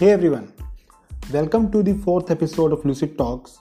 [0.00, 0.44] Hey everyone
[1.32, 3.56] welcome to the fourth episode of Lucid Talks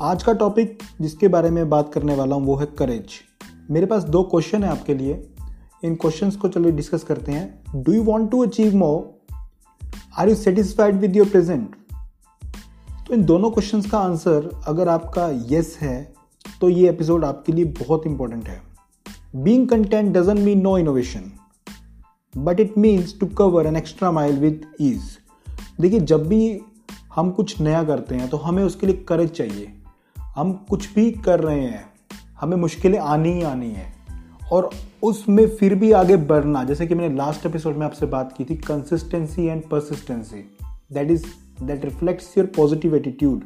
[0.00, 3.14] आज का topic जिसके बारे में बात करने वाला हूँ वो है करेज
[3.70, 5.14] मेरे पास दो क्वेश्चन है आपके लिए।
[5.84, 9.34] इन क्वेश्चंस को चलिए डिस्कस करते हैं। Do you want to achieve more
[10.18, 11.74] are you satisfied with your present
[13.08, 16.14] तो इन दोनों क्वेश्चंस का आंसर अगर आपका यस है
[16.60, 18.62] तो ये एपिसोड आपके लिए बहुत इंपॉर्टेंट है।
[19.36, 21.30] Being content doesn't mean no innovation
[22.34, 25.16] but it means to cover an extra mile with ease
[25.80, 26.60] देखिए, जब भी
[27.14, 29.72] हम कुछ नया करते हैं तो हमें उसके लिए करेज चाहिए।
[30.36, 31.84] हम कुछ भी कर रहे हैं,
[32.40, 33.92] हमें मुश्किलें आनी ही आनी है,
[34.52, 34.70] और
[35.02, 38.54] उसमें फिर भी आगे बढ़ना। जैसे कि मैंने लास्ट एपिसोड में आपसे बात की थी
[38.56, 40.56] consistency and persistency
[40.92, 41.24] that is
[41.62, 43.42] that reflects your positive attitude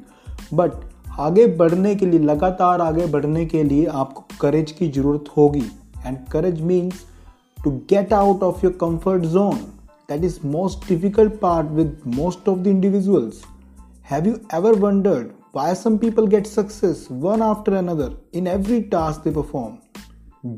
[0.54, 0.72] but
[1.18, 5.64] आगे बढ़ने के लिए, लगातार आगे बढ़ने के लिए आपको करेज की ज़रूरत होगी।
[6.06, 6.94] And courage means
[7.64, 9.58] to get out of your comfort zone
[10.09, 13.43] that is most difficult part with most of the individuals
[14.01, 19.23] have you ever wondered why some people get success one after another in every task
[19.23, 19.77] they perform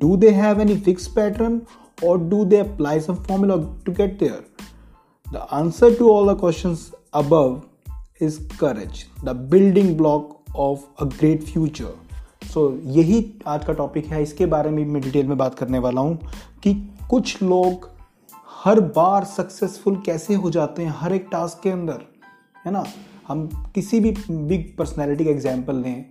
[0.05, 1.65] do they have any fixed pattern
[2.01, 4.43] or do they apply some formula to get there
[5.31, 7.53] the answer to all the questions above
[8.19, 11.95] is courage the building block of a great future
[12.53, 15.79] so so, यही आज का topic है इसके बारे में मैं detail में बात करने
[15.79, 16.17] वाला हूँ
[16.63, 16.73] कि
[17.09, 17.89] कुछ लोग
[18.62, 22.02] हर बार सक्सेसफुल कैसे हो जाते हैं हर एक टास्क के अंदर,
[22.66, 22.84] है ना?
[23.28, 26.04] हम किसी भी बिग पर्सनैलिटी का एग्ज़ाम्पल लें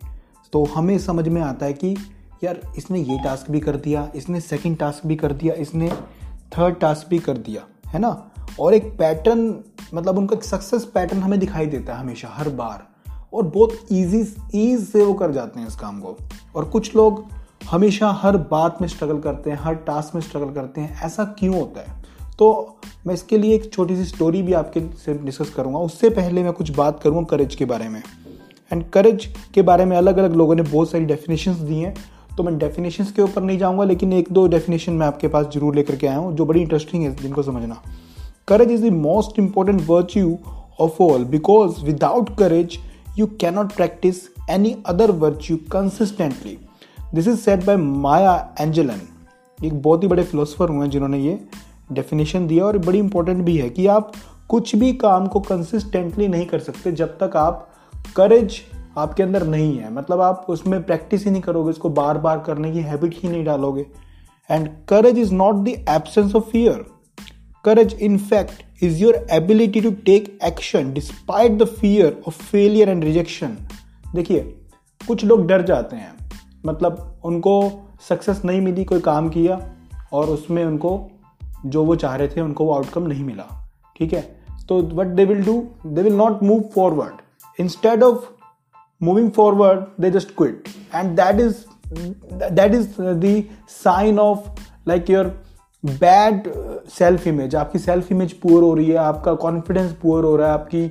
[0.54, 1.96] तो हमें समझ में आता है कि
[2.44, 5.90] यार, इसने ये टास्क भी कर दिया, इसने सेकंड टास्क भी कर दिया, इसने
[6.58, 8.10] थर्ड टास्क भी कर दिया, है ना?
[8.60, 12.88] और एक पैटर्न मतलब उनका एक सक्सेस पैटर्न हमें दिखाई देता है हमेशा, हर बार।
[13.34, 16.18] और बहुत ईजी ईज से वो कर जाते हैं इस काम को।
[16.56, 17.26] और कुछ लोग
[17.72, 21.56] हमेशा हर बात में स्ट्रगल करते हैं, हर टास्क में स्ट्रगल करते हैं, ऐसा क्यों
[21.56, 22.00] होता है?
[22.42, 26.44] तो मैं इसके लिए एक छोटी सी स्टोरी भी आपके से डिस्कस करूँगा। उससे पहले
[26.44, 28.02] मैं कुछ बात करूँगा करेज के बारे में।
[28.72, 31.94] एंड करेज के बारे में अलग अलग लोगों ने बहुत सारी डेफिनेशंस दी हैं।
[32.38, 35.76] तो मैं डेफिनेशंस के ऊपर नहीं जाऊँगा, लेकिन एक दो डेफिनेशन मैं आपके पास ज़रूर
[35.76, 37.82] लेकर के आया हूँ, जो बड़ी इंटरेस्टिंग है जिनको समझना।
[38.48, 40.38] Courage is the most important virtue
[40.80, 42.80] of all because without courage
[43.18, 44.20] you cannot practice
[44.52, 46.58] any other virtue consistently
[47.14, 49.02] this is said by Maya Angelou
[49.60, 51.40] एक बहुत ही बड़े फिलोसफर हुए हैं जिन्होंने ये
[51.92, 54.12] डेफिनेशन दिया और बड़ी इंपॉर्टेंट भी है कि आप
[54.50, 57.70] कुछ भी काम को कंसिस्टेंटली नहीं कर सकते जब तक आप
[58.16, 58.62] करेज
[58.98, 62.72] आपके अंदर नहीं है। मतलब आप उसमें प्रैक्टिस ही नहीं करोगे उसको बार बार करने
[62.72, 63.86] की हैबिट ही नहीं डालोगे।
[64.52, 66.86] And courage is not the absence of fear
[67.66, 68.52] courage in fact
[68.84, 73.50] is your ability to take action despite the fear of failure and rejection.
[74.16, 74.40] देखिए,
[75.08, 76.14] कुछ लोग डर जाते हैं।
[76.66, 77.72] मतलब उनको
[78.10, 79.74] सक्सेस नहीं मिली, कोई काम किया
[80.14, 81.11] और उसमें उनको
[81.66, 83.48] जो वो चाह रहे थे, उनको वो आउटकम नहीं मिला।
[83.96, 84.22] ठीक है?
[84.70, 85.54] तो what they will do
[85.86, 88.26] they will not move forward instead of
[89.02, 91.56] moving forward they just quit and that is
[92.54, 94.50] that is the sign of
[94.88, 95.28] like your
[95.84, 96.52] bad
[96.90, 100.54] self image आपकी सेल्फ इमेज पुअर हो रही है, आपका confidence poor हो रहा है,
[100.54, 100.84] आपकी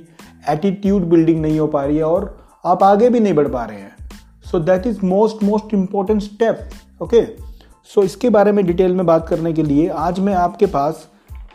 [0.49, 3.79] attitude building नहीं हो पा रही है, और आप आगे भी नहीं बढ़ पा रहे
[3.79, 4.09] हैं।
[4.51, 6.69] So that is most most important step
[7.01, 7.21] okay
[7.95, 11.07] so इसके बारे में डिटेल में बात करने के लिए आज मैं आपके पास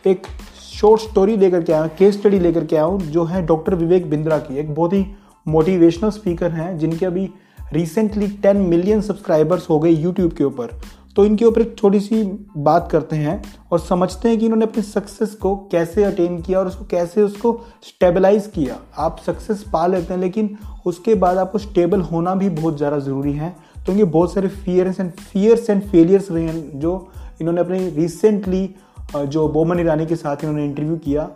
[0.07, 0.27] एक
[0.61, 4.09] शॉर्ट स्टोरी लेकर के आया केस स्टडी लेकर के आया हूँ, जो है डॉक्टर विवेक
[4.09, 5.05] बिंद्रा की। एक बहुत ही
[5.47, 7.29] मोटिवेशनल स्पीकर हैं, जिनके अभी
[7.73, 10.77] रिसेंटली 10 मिलियन सब्सक्राइबर्स हो गए यूट्यूब के ऊपर।
[11.15, 12.23] तो इनके ऊपर एक छोटी सी
[12.57, 16.67] बात करते हैं और समझते हैं कि इन्होंने अपनी सक्सेस को कैसे अटेन किया और
[16.67, 22.01] उसको कैसे उसको स्टेबलाइज किया। आप सक्सेस पा लेते हैं, लेकिन उसके बाद आपको स्टेबल
[22.01, 23.55] होना भी बहुत ज़्यादा ज़रूरी है।
[23.87, 27.11] तो इनके बहुत सारे fears and fears and failures रहे हैं, जो
[27.41, 28.75] इन्होंने अपने रिसेंटली
[29.17, 31.29] जो बोमन ईरानी के साथ इन्होंने इंटरव्यू किया,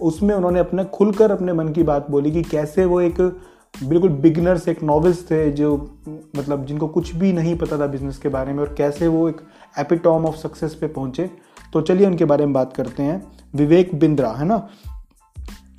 [0.00, 3.20] उसमें उन्होंने अपने खुलकर अपने मन की बात बोली कि कैसे वो एक
[3.84, 5.74] बिल्कुल बिगनर्स एक नॉवेल्स थे जो
[6.36, 9.40] मतलब जिनको कुछ भी नहीं पता था बिज़नेस के बारे में और कैसे वो एक
[9.78, 11.30] एपिटॉम ऑफ़ सक्सेस पे पहुँचे।
[11.72, 13.22] तो चलिए उनके बारे में बात करते हैं।
[13.54, 14.68] विवेक बिंद्रा, है ना?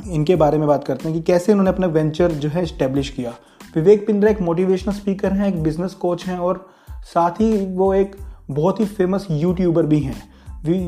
[0.08, 3.34] इनके बारे में बात करते हैं कि कैसे उन्होंने अपना वेंचर जो है इस्टेब्लिश किया।
[3.76, 6.70] विवेक पिंद्रा एक मोटिवेशनल स्पीकर हैं, एक बिज़नेस कोच हैं और
[7.04, 8.16] साथ ही वो एक
[8.52, 10.32] बहुत ही फ़ेमस यूट्यूबर भी हैं।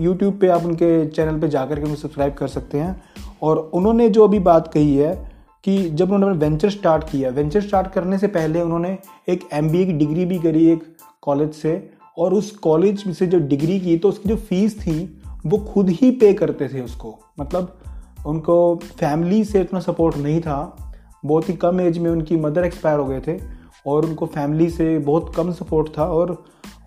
[0.02, 3.04] यूट्यूब पे आप उनके चैनल पे जाकर के उन्हें सब्सक्राइब कर सकते हैं।
[3.42, 5.32] और उन्होंने जो अभी बात कही है
[5.64, 8.98] कि जब उन्होंने वेंचर स्टार्ट किया वेंचर स्टार्ट करने से पहले उन्होंने
[9.30, 13.80] एक एमबीए की डिग्री भी करी एक कॉलेज से और उस कॉलेज से जो डिग्री
[13.80, 17.80] की तो उसकी जो फ़ीस थी, वो खुद ही पे करते थे उसको। मतलब
[18.26, 20.93] उनको फैमिली से इतना सपोर्ट नहीं था।
[21.25, 23.40] बहुत ही कम एज में उनकी मदर एक्सपायर हो गए थे
[23.88, 26.38] और उनको फैमिली से बहुत कम सपोर्ट था और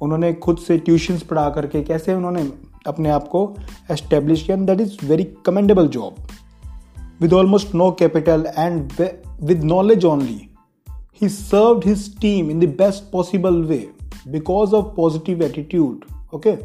[0.02, 2.50] उन्होंने खुद से ट्यूशन्स पढ़ा करके कैसे उन्होंने
[2.86, 3.42] अपने आप को
[3.90, 6.26] एस्टेब्लिश किया that is very commendable job
[7.20, 8.92] with almost no capital and
[9.40, 10.50] with knowledge only.
[11.12, 13.88] He served his team in the best possible way
[14.30, 16.04] because of positive attitude.
[16.34, 16.56] Okay?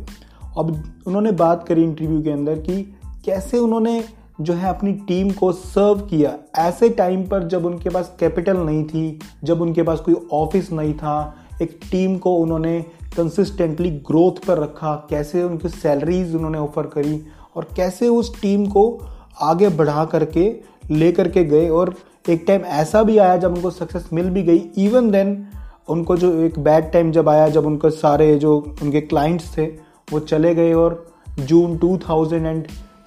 [0.58, 0.72] अब
[1.08, 2.82] उन्होंने बात करी इंटरव्यू के अंदर कि
[3.26, 4.00] कैसे उन्होंने
[4.42, 8.84] जो है अपनी टीम को सर्व किया। ऐसे टाइम पर जब उनके पास कैपिटल नहीं
[8.84, 12.80] थी, जब उनके पास कोई ऑफ़िस नहीं था, एक टीम को उन्होंने
[13.18, 17.22] कंसिस्टेंटली ग्रोथ पर रखा, कैसे उनकी सैलरीज उन्होंने ऑफ़र करी
[17.56, 19.00] और कैसे उस टीम को
[19.42, 20.52] आगे बढ़ा करके,
[20.92, 21.94] ले करके गए और
[22.30, 25.48] एक टाइम ऐसा भी आया जब उनको सक्सेस मिल भी गई। इवन देन
[25.90, 29.66] उनको जो एक बैड टाइम जब आया, जब उनके सारे जो उनके क्लाइंट्स थे,
[30.12, 31.06] वो चले गए और
[31.40, 31.78] जून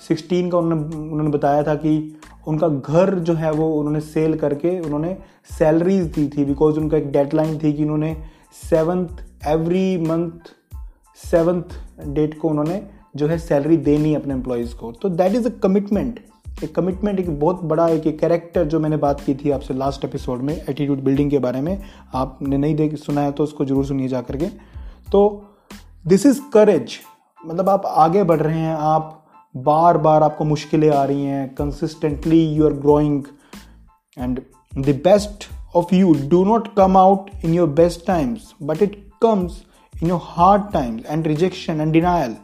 [0.04, 4.80] 2016 का उन्होंने उन्होंने बताया था कि उनका घर जो है वो उन्होंने सेल करके
[4.80, 5.16] उन्होंने
[5.58, 8.16] सैलरीज दी थी बिकॉज़ उनका एक डेडलाइन थी कि उन्होंने
[8.70, 10.52] seventh every month
[11.18, 12.86] seventh date को उन्होंने
[13.16, 16.20] जो है सैलरी देनी अपने एम्प्लॉयज़ को। तो दैट इज़ अ कमिटमेंट
[16.64, 20.42] एक कमिटमेंट एक बहुत बड़ा एक कैरेक्टर जो मैंने बात की थी आपसे लास्ट एपिसोड
[20.42, 21.82] में एटीट्यूड बिल्डिंग के बारे में।
[22.14, 24.46] आपने नहीं देख, सुना है तो उसको ज़रूर सुनिए जा करके
[25.12, 25.44] तो
[26.06, 26.98] दिस इज़ करेज
[27.46, 29.23] मतलब आप आगे बढ़ रहे हैं, आप
[29.56, 33.22] बार बार आपको मुश्किलें आ रही हैं consistently you are growing
[34.18, 34.40] and
[34.78, 39.62] the best of you do not come out in your best times but it comes
[40.02, 42.36] in your hard times and rejection and denial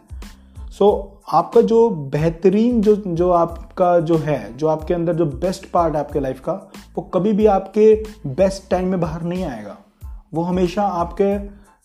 [0.71, 5.95] so आपका जो बेहतरीन जो जो आपका जो है, जो आपके अंदर जो बेस्ट पार्ट
[5.95, 6.53] है आपके लाइफ का,
[6.97, 9.77] वो कभी भी आपके बेस्ट टाइम में बाहर नहीं आएगा।
[10.35, 11.37] वो हमेशा आपके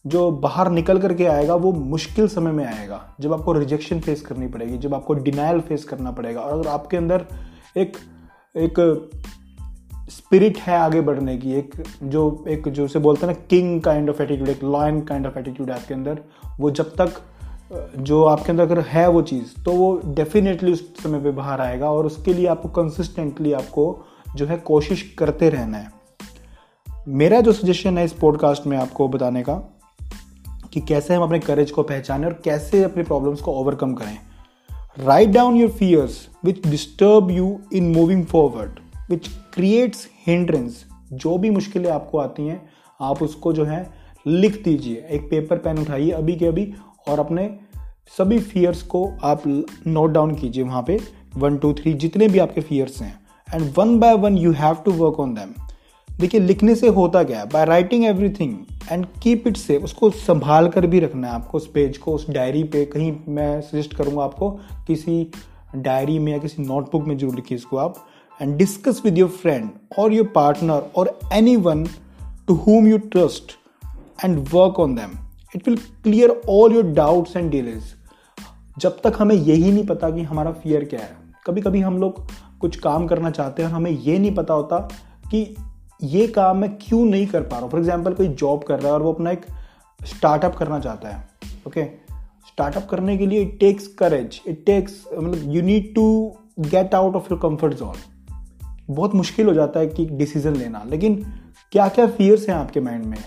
[0.08, 4.48] जो बाहर निकल करके आएगा, वो मुश्किल समय में आएगा, जब आपको रिजेक्शन फेस करनी
[4.48, 7.26] पड़ेगी, जब आपको डिनाइल फेस करना पड़ेगा। और अगर आपके अंदर
[7.78, 7.98] एक
[8.58, 9.10] एक
[10.10, 14.10] स्पिरिट है आगे बढ़ने की, एक जो एक जो से बोलते हैं ना किंग काइंड
[14.10, 16.20] ऑफ़ एटीट्यूड एक लॉयन काइंड ऑफ़ एटीट्यूड आपके अंदर,
[16.60, 17.22] वो जब तक,
[17.98, 21.92] जो आपके अंदर अगर है वो चीज़ तो वो डेफिनेटली उस समय पे बाहर आएगा
[21.92, 24.06] और उसके लिए आपको कंसिस्टेंटली आपको
[24.36, 25.92] जो है कोशिश करते रहना है।
[27.08, 29.75] मेरा जो सजेशन है इस पॉडकास्ट में आपको बताने का
[30.76, 34.18] कि कैसे हम अपने करेज को पहचानें और कैसे अपने प्रॉब्लम्स को ओवरकम करें।
[35.00, 38.80] Write down your fears which disturb you in moving forward
[39.10, 42.70] which creates hindrance जो भी मुश्किलें आपको आती हैं,
[43.02, 43.94] आप उसको जो है
[44.28, 46.74] लिख दीजिए। एक पेपर पेन उठाइए अभी के अभी
[47.08, 47.60] और अपने
[48.18, 49.44] सभी फियर्स को आप
[49.88, 51.00] नोट डाउन कीजिए वहाँ पे।
[51.38, 53.20] वन टू थ्री जितने भी आपके फियर्स हैं।
[53.54, 55.54] And one by one you have to work on them
[56.20, 57.46] देखिए, लिखने से होता क्या है?
[57.46, 58.58] By writing everything
[58.92, 62.30] and keep it safe उसको संभाल कर भी रखना है आपको उस पेज को, उस
[62.30, 64.50] डायरी पे। कहीं मैं सजेस्ट करूँगा आपको
[64.88, 65.28] किसी
[65.78, 67.96] डायरी में या किसी नोटबुक में ज़रूर लिखिए इसको आप।
[68.42, 69.70] And discuss with your friend
[70.00, 71.86] और योर पार्टनर और any one
[72.48, 73.52] to whom you trust
[74.26, 75.18] and work on them
[75.56, 77.94] it will clear all your doubts and delays
[78.80, 81.16] जब तक हमें यही नहीं पता कि हमारा फियर क्या है।
[81.48, 82.26] कभी कभी हम लोग
[82.60, 84.80] कुछ काम करना चाहते हैं और हमें ये नहीं पता होता
[85.32, 85.46] कि
[86.00, 87.70] ये काम मैं क्यों नहीं कर पा रहा हूँ?
[87.70, 89.46] फॉर एग्ज़ाम्पल कोई जॉब कर रहा है और वो अपना एक
[90.00, 91.28] स्टार्टअप करना चाहता है
[91.68, 91.84] ओके
[92.48, 96.06] स्टार्टअप करने के लिए it takes courage it takes मतलब you need to
[96.60, 97.96] get out of your comfort zone
[98.90, 101.16] बहुत मुश्किल हो जाता है कि डिसीज़न लेना। लेकिन
[101.72, 103.18] क्या क्या फियर्स हैं आपके माइंड में?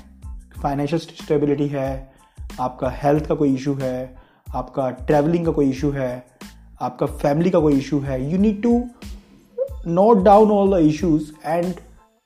[0.63, 2.13] फाइनेंशियल स्टेबिलिटी है,
[2.61, 4.17] आपका हेल्थ का कोई इशू है,
[4.55, 6.25] आपका ट्रैवलिंग का कोई इशू है,
[6.81, 8.83] आपका फैमिली का कोई इशू है। You need to
[9.87, 11.75] note down all the issues and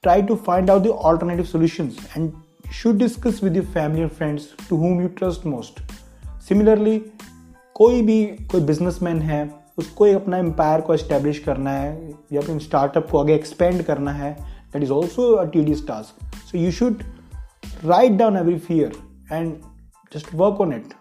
[0.02, 2.32] try to find out the alternative solutions and
[2.72, 5.80] should discuss with your family and friends to whom you trust most
[6.48, 6.98] similarly
[7.74, 12.58] कोई भी कोई businessman है, उसको एक अपना empire को establish करना है या फिर
[12.58, 14.32] स्टार्टअप को आगे एक्सपेंड करना है
[14.72, 17.02] that is also a tedious task so you should
[17.84, 18.92] write down every fear
[19.32, 19.54] and
[20.14, 20.94] just work on it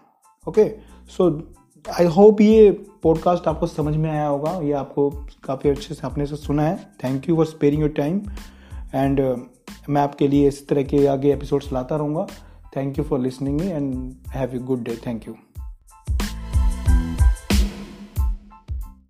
[0.48, 0.64] okay
[1.08, 1.54] so
[2.00, 2.70] I hope ये
[3.02, 5.10] पॉडकास्ट आपको समझ में आया होगा, ये आपको
[5.44, 6.76] काफ़ी अच्छे से आपने से सुना है.
[7.04, 8.20] Thank you for sparing your time
[8.94, 9.20] and
[9.88, 12.26] मैं आपके लिए इस तरह के आगे एपिसोड्स लाता रहूँगा।
[12.76, 15.34] Thank you for listening me and have a good day thank you